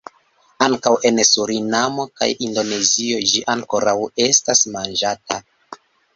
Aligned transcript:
Ankaŭ 0.67 0.93
en 1.09 1.19
Surinamo 1.29 2.05
kaj 2.21 2.29
Indonezio 2.47 3.21
ĝi 3.35 3.45
ankoraŭ 3.55 3.95
estas 4.27 4.67
manĝata. 4.79 5.41